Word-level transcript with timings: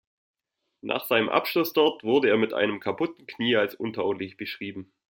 Nach 0.81 1.05
seinem 1.05 1.29
Abschluss 1.29 1.73
dort 1.73 2.03
wurde 2.03 2.27
er 2.29 2.37
mit 2.37 2.53
einem 2.55 2.79
kaputten 2.79 3.27
Knie 3.27 3.55
als 3.55 3.75
untauglich 3.75 4.35
beschrieben. 4.35 4.91